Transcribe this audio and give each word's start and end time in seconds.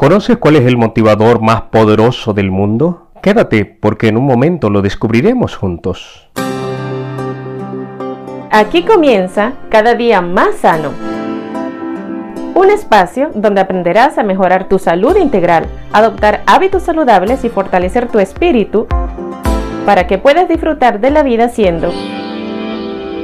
¿Conoces 0.00 0.38
cuál 0.38 0.56
es 0.56 0.64
el 0.64 0.78
motivador 0.78 1.42
más 1.42 1.60
poderoso 1.60 2.32
del 2.32 2.50
mundo? 2.50 3.10
Quédate 3.22 3.66
porque 3.66 4.08
en 4.08 4.16
un 4.16 4.24
momento 4.24 4.70
lo 4.70 4.80
descubriremos 4.80 5.56
juntos. 5.56 6.30
Aquí 8.50 8.82
comienza 8.84 9.52
cada 9.68 9.94
día 9.94 10.22
más 10.22 10.54
sano. 10.54 10.92
Un 12.54 12.70
espacio 12.70 13.30
donde 13.34 13.60
aprenderás 13.60 14.16
a 14.16 14.22
mejorar 14.22 14.70
tu 14.70 14.78
salud 14.78 15.16
integral, 15.16 15.66
adoptar 15.92 16.44
hábitos 16.46 16.84
saludables 16.84 17.44
y 17.44 17.50
fortalecer 17.50 18.08
tu 18.08 18.20
espíritu 18.20 18.86
para 19.84 20.06
que 20.06 20.16
puedas 20.16 20.48
disfrutar 20.48 21.00
de 21.00 21.10
la 21.10 21.22
vida 21.22 21.50
siendo 21.50 21.92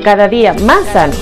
cada 0.04 0.29
día 0.29 0.52
más 0.52 0.84
sano. 0.93 1.14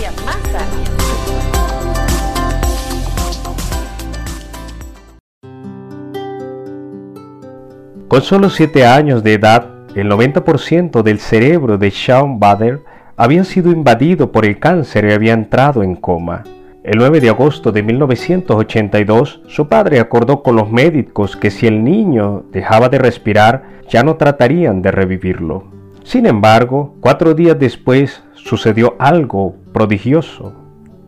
Con 8.14 8.22
solo 8.22 8.48
7 8.48 8.86
años 8.86 9.24
de 9.24 9.32
edad, 9.32 9.66
el 9.96 10.08
90% 10.08 11.02
del 11.02 11.18
cerebro 11.18 11.78
de 11.78 11.90
Sean 11.90 12.38
Bader 12.38 12.84
había 13.16 13.42
sido 13.42 13.72
invadido 13.72 14.30
por 14.30 14.46
el 14.46 14.60
cáncer 14.60 15.06
y 15.06 15.12
había 15.12 15.32
entrado 15.32 15.82
en 15.82 15.96
coma. 15.96 16.44
El 16.84 16.98
9 16.98 17.18
de 17.18 17.30
agosto 17.30 17.72
de 17.72 17.82
1982, 17.82 19.40
su 19.48 19.66
padre 19.66 19.98
acordó 19.98 20.44
con 20.44 20.54
los 20.54 20.70
médicos 20.70 21.36
que 21.36 21.50
si 21.50 21.66
el 21.66 21.82
niño 21.82 22.44
dejaba 22.52 22.88
de 22.88 22.98
respirar, 22.98 23.64
ya 23.88 24.04
no 24.04 24.14
tratarían 24.14 24.80
de 24.80 24.92
revivirlo. 24.92 25.64
Sin 26.04 26.26
embargo, 26.26 26.94
cuatro 27.00 27.34
días 27.34 27.58
después 27.58 28.22
sucedió 28.34 28.94
algo 29.00 29.56
prodigioso. 29.72 30.54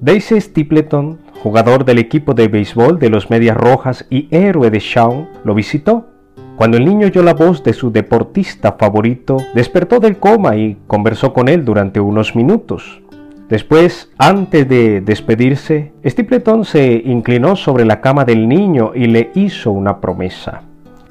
Daisy 0.01 0.41
Stapleton, 0.41 1.21
jugador 1.41 1.85
del 1.85 2.01
equipo 2.01 2.35
de 2.35 2.49
béisbol 2.49 2.99
de 2.99 3.11
los 3.11 3.31
Medias 3.31 3.57
Rojas 3.57 4.07
y 4.11 4.27
héroe 4.33 4.71
de 4.73 4.81
Sean, 4.81 5.29
lo 5.45 5.55
visitó 5.55 6.16
cuando 6.57 6.79
el 6.79 6.87
niño 6.87 7.07
oyó 7.09 7.23
la 7.23 7.35
voz 7.35 7.63
de 7.63 7.75
su 7.75 7.93
deportista 7.93 8.73
favorito, 8.73 9.37
despertó 9.55 10.01
del 10.01 10.17
coma 10.17 10.57
y 10.57 10.79
conversó 10.87 11.35
con 11.35 11.49
él 11.49 11.67
durante 11.67 12.01
unos 12.01 12.35
minutos. 12.35 13.03
Después, 13.51 14.11
antes 14.19 14.67
de 14.69 15.03
despedirse, 15.03 15.93
Stapleton 16.05 16.65
se 16.65 17.03
inclinó 17.05 17.57
sobre 17.57 17.85
la 17.85 18.01
cama 18.01 18.25
del 18.25 18.49
niño 18.49 18.93
y 18.95 19.07
le 19.07 19.31
hizo 19.35 19.71
una 19.71 20.01
promesa. 20.01 20.63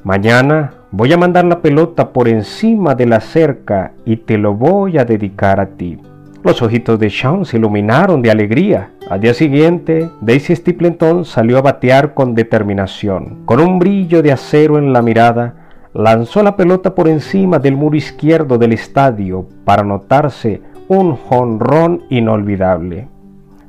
Mañana 0.04 0.74
voy 0.92 1.14
a 1.14 1.18
mandar 1.18 1.46
la 1.46 1.62
pelota 1.62 2.10
por 2.10 2.28
encima 2.28 2.96
de 2.96 3.06
la 3.06 3.22
cerca 3.22 3.94
y 4.04 4.18
te 4.18 4.38
lo 4.38 4.54
voy 4.56 4.98
a 4.98 5.06
dedicar 5.06 5.60
a 5.60 5.68
ti. 5.68 6.00
Los 6.46 6.62
ojitos 6.62 7.00
de 7.00 7.10
Sean 7.10 7.44
se 7.44 7.58
iluminaron 7.58 8.22
de 8.22 8.30
alegría. 8.30 8.92
Al 9.10 9.20
día 9.20 9.34
siguiente, 9.34 10.12
Daisy 10.22 10.56
Stapleton 10.56 11.26
salió 11.26 11.58
a 11.58 11.64
batear 11.64 12.14
con 12.14 12.36
determinación. 12.36 13.42
Con 13.46 13.60
un 13.60 13.80
brillo 13.80 14.22
de 14.22 14.32
acero 14.32 14.78
en 14.78 14.94
la 14.94 15.02
mirada, 15.02 15.56
lanzó 15.92 16.44
la 16.44 16.56
pelota 16.56 16.94
por 16.94 17.08
encima 17.08 17.58
del 17.58 17.76
muro 17.76 17.98
izquierdo 17.98 18.60
del 18.60 18.74
estadio 18.74 19.48
para 19.66 19.82
notarse 19.82 20.62
un 20.88 21.16
jonrón 21.16 22.04
inolvidable. 22.12 23.08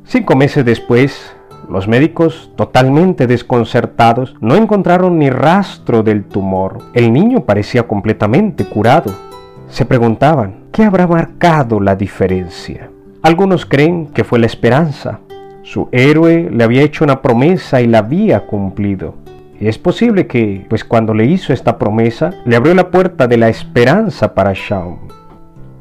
Cinco 0.04 0.36
meses 0.36 0.62
después, 0.62 1.34
los 1.70 1.88
médicos, 1.88 2.52
totalmente 2.56 3.26
desconcertados, 3.26 4.36
no 4.42 4.54
encontraron 4.54 5.18
ni 5.18 5.30
rastro 5.30 6.02
del 6.02 6.24
tumor. 6.24 6.80
El 6.92 7.10
niño 7.10 7.40
parecía 7.46 7.84
completamente 7.84 8.66
curado. 8.66 9.14
Se 9.68 9.86
preguntaban, 9.86 10.65
¿qué 10.76 10.84
habrá 10.84 11.06
marcado 11.06 11.80
la 11.80 11.96
diferencia? 11.96 12.90
Algunos 13.22 13.64
creen 13.64 14.08
que 14.08 14.24
fue 14.24 14.38
la 14.38 14.44
esperanza. 14.44 15.20
Su 15.62 15.88
héroe 15.90 16.50
le 16.52 16.64
había 16.64 16.82
hecho 16.82 17.02
una 17.02 17.22
promesa 17.22 17.80
y 17.80 17.86
la 17.86 18.00
había 18.00 18.46
cumplido. 18.46 19.14
Es 19.58 19.78
posible 19.78 20.26
que, 20.26 20.66
pues 20.68 20.84
cuando 20.84 21.14
le 21.14 21.24
hizo 21.24 21.54
esta 21.54 21.78
promesa, 21.78 22.34
le 22.44 22.56
abrió 22.56 22.74
la 22.74 22.90
puerta 22.90 23.26
de 23.26 23.38
la 23.38 23.48
esperanza 23.48 24.34
para 24.34 24.52
Shaun. 24.52 24.98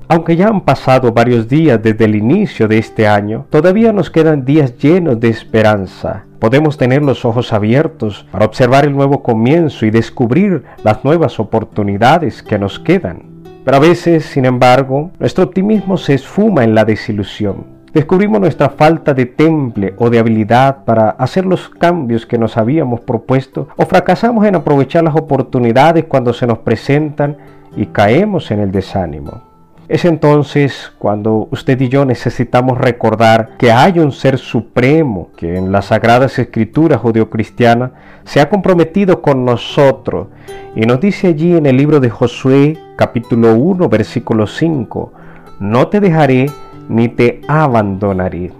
Aunque 0.08 0.38
ya 0.38 0.48
han 0.48 0.62
pasado 0.62 1.12
varios 1.12 1.50
días 1.50 1.84
desde 1.84 2.06
el 2.06 2.16
inicio 2.16 2.70
de 2.70 2.78
este 2.78 3.06
año, 3.06 3.48
todavía 3.50 3.92
nos 3.92 4.10
quedan 4.10 4.46
días 4.46 4.78
llenos 4.78 5.20
de 5.20 5.28
esperanza. 5.28 6.24
Podemos 6.40 6.78
tener 6.78 7.04
los 7.04 7.26
ojos 7.26 7.52
abiertos 7.52 8.26
para 8.32 8.46
observar 8.46 8.86
el 8.86 8.96
nuevo 8.96 9.22
comienzo 9.22 9.86
y 9.86 9.90
descubrir 9.90 10.64
las 10.86 11.04
nuevas 11.04 11.38
oportunidades 11.38 12.42
que 12.42 12.58
nos 12.58 12.80
quedan. 12.80 13.35
Pero 13.66 13.78
a 13.78 13.80
veces, 13.80 14.26
sin 14.26 14.46
embargo, 14.46 15.10
nuestro 15.20 15.44
optimismo 15.44 15.98
se 15.98 16.14
esfuma 16.14 16.64
en 16.64 16.76
la 16.76 16.86
desilusión. 16.86 17.66
Descubrimos 17.92 18.40
nuestra 18.40 18.70
falta 18.70 19.16
de 19.16 19.26
temple 19.26 19.96
o 19.98 20.12
de 20.12 20.20
habilidad 20.20 20.84
para 20.86 21.10
hacer 21.10 21.46
los 21.48 21.70
cambios 21.70 22.28
que 22.28 22.38
nos 22.38 22.58
habíamos 22.58 23.02
propuesto 23.02 23.70
o 23.76 23.86
fracasamos 23.86 24.46
en 24.46 24.56
aprovechar 24.56 25.04
las 25.04 25.16
oportunidades 25.16 26.06
cuando 26.06 26.32
se 26.32 26.46
nos 26.46 26.60
presentan 26.60 27.38
y 27.76 27.88
caemos 27.88 28.52
en 28.52 28.60
el 28.60 28.72
desánimo. 28.72 29.55
Es 29.88 30.04
entonces 30.04 30.92
cuando 30.98 31.48
usted 31.52 31.80
y 31.80 31.90
yo 31.90 32.06
necesitamos 32.06 32.80
recordar 32.80 33.52
que 33.60 33.72
hay 33.72 34.00
un 34.00 34.12
ser 34.12 34.40
supremo 34.40 35.30
que 35.38 35.58
en 35.58 35.72
las 35.72 35.86
sagradas 35.86 36.40
escrituras 36.40 37.02
judeocristianas 37.02 37.92
se 38.24 38.42
ha 38.42 38.50
comprometido 38.50 39.22
con 39.22 39.46
nosotros 39.46 40.30
y 40.76 40.88
nos 40.88 41.00
dice 41.00 41.28
allí 41.28 41.56
en 41.56 41.68
el 41.68 41.78
libro 41.78 42.00
de 42.00 42.10
Josué 42.10 42.80
capítulo 42.96 43.54
1 43.54 43.88
versículo 43.88 44.48
5, 44.48 45.14
no 45.60 45.88
te 45.88 46.00
dejaré 46.00 46.48
ni 46.90 47.08
te 47.08 47.42
abandonaré. 47.48 48.52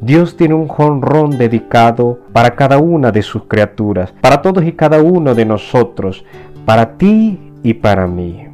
Dios 0.00 0.38
tiene 0.38 0.54
un 0.54 0.68
jonrón 0.68 1.36
dedicado 1.36 2.18
para 2.32 2.56
cada 2.56 2.78
una 2.78 3.12
de 3.12 3.20
sus 3.20 3.44
criaturas, 3.44 4.14
para 4.22 4.40
todos 4.40 4.64
y 4.64 4.72
cada 4.72 5.02
uno 5.02 5.34
de 5.34 5.44
nosotros, 5.44 6.24
para 6.64 6.96
ti 6.96 7.38
y 7.62 7.74
para 7.74 8.06
mí. 8.06 8.49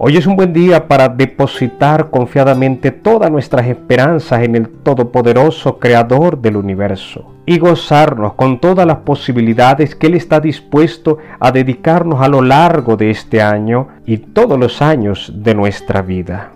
Hoy 0.00 0.16
es 0.16 0.28
un 0.28 0.36
buen 0.36 0.52
día 0.52 0.86
para 0.86 1.08
depositar 1.08 2.10
confiadamente 2.10 2.92
todas 2.92 3.32
nuestras 3.32 3.66
esperanzas 3.66 4.44
en 4.44 4.54
el 4.54 4.68
Todopoderoso 4.68 5.80
Creador 5.80 6.40
del 6.40 6.54
universo 6.54 7.34
y 7.46 7.58
gozarnos 7.58 8.34
con 8.34 8.60
todas 8.60 8.86
las 8.86 8.98
posibilidades 8.98 9.96
que 9.96 10.06
Él 10.06 10.14
está 10.14 10.38
dispuesto 10.38 11.18
a 11.40 11.50
dedicarnos 11.50 12.22
a 12.22 12.28
lo 12.28 12.42
largo 12.42 12.96
de 12.96 13.10
este 13.10 13.42
año 13.42 13.88
y 14.06 14.18
todos 14.18 14.56
los 14.56 14.82
años 14.82 15.32
de 15.34 15.56
nuestra 15.56 16.00
vida. 16.00 16.52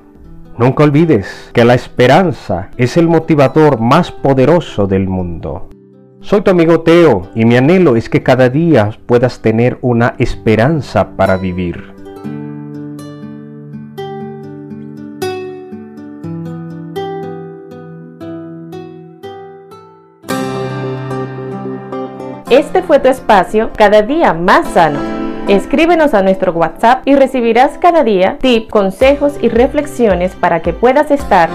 Nunca 0.57 0.85
olvides 0.85 1.51
que 1.53 1.65
la 1.65 1.75
esperanza 1.75 2.71
es 2.77 2.97
el 2.97 3.09
motivador 3.09 3.81
más 3.81 4.13
poderoso 4.13 4.87
del 4.87 5.09
mundo. 5.09 5.69
Soy 6.21 6.43
tu 6.43 6.53
amigo 6.53 6.83
Teo 6.83 7.23
y 7.35 7.45
mi 7.45 7.57
anhelo 7.57 7.97
es 7.97 8.09
que 8.09 8.23
cada 8.23 8.49
día 8.49 8.91
puedas 9.07 9.43
tener 9.43 9.79
una 9.81 10.15
esperanza 10.19 11.17
para 11.17 11.37
vivir. 11.37 11.92
Este 22.53 22.83
fue 22.83 22.99
tu 22.99 23.09
espacio 23.09 23.71
cada 23.79 24.03
día 24.03 24.35
más 24.35 24.69
sano. 24.75 25.01
Escríbenos 25.49 26.13
a 26.13 26.21
nuestro 26.21 26.53
WhatsApp 26.53 27.01
y 27.07 27.15
recibirás 27.15 27.79
cada 27.79 28.05
día 28.05 28.37
tips, 28.43 28.71
consejos 28.71 29.33
y 29.41 29.49
reflexiones 29.49 30.35
para 30.35 30.61
que 30.61 30.75
puedas 30.75 31.11
estar 31.11 31.49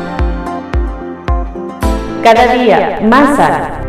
cada 2.24 2.52
día 2.52 3.00
más 3.04 3.38
sano. 3.38 3.87